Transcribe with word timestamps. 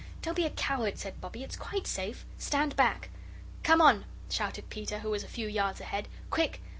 "Don't 0.23 0.33
be 0.33 0.47
a 0.47 0.49
coward," 0.49 0.97
said 0.97 1.21
Bobbie; 1.21 1.43
"it's 1.43 1.55
quite 1.55 1.85
safe. 1.85 2.25
Stand 2.39 2.75
back." 2.75 3.09
"Come 3.61 3.81
on," 3.81 4.05
shouted 4.31 4.67
Peter, 4.71 4.97
who 4.97 5.11
was 5.11 5.23
a 5.23 5.27
few 5.27 5.47
yards 5.47 5.79
ahead. 5.79 6.07
"Quick! 6.31 6.59